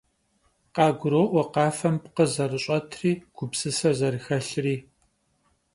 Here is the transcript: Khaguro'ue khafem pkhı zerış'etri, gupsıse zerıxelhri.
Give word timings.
Khaguro'ue 0.75 1.43
khafem 1.53 1.95
pkhı 2.03 2.25
zerış'etri, 2.33 3.11
gupsıse 3.35 3.89
zerıxelhri. 3.99 4.75